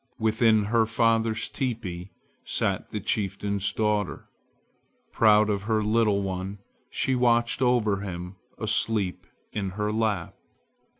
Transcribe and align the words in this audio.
Within 0.17 0.63
her 0.63 0.87
father's 0.87 1.47
teepee 1.47 2.09
sat 2.43 2.89
the 2.89 2.99
chieftain's 2.99 3.71
daughter. 3.71 4.27
Proud 5.11 5.47
of 5.47 5.61
her 5.69 5.83
little 5.83 6.23
one, 6.23 6.57
she 6.89 7.13
watched 7.13 7.61
over 7.61 7.97
him 7.97 8.35
asleep 8.57 9.27
in 9.53 9.69
her 9.77 9.91
lap. 9.91 10.33